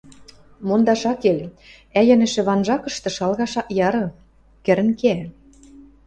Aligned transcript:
—Мондаш 0.67 1.03
ак 1.11 1.17
кел: 1.23 1.39
айӹнӹшӹ 1.99 2.41
ванжакышты 2.47 3.09
шалгаш 3.17 3.53
ак 3.61 3.67
яры— 3.87 4.05
кӹрӹн 4.65 4.89
кеӓ. 4.99 5.25